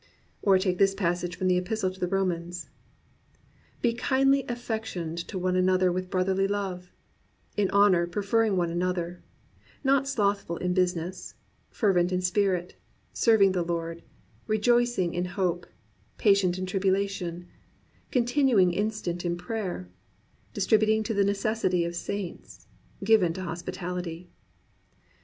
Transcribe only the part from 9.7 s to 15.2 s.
not slothful in business; fervent in spirit; serving the Lord; rejoicing